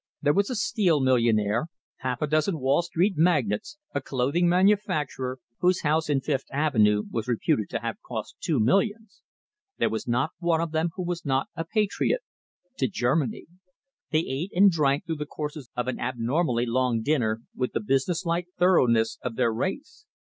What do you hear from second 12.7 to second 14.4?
to Germany. They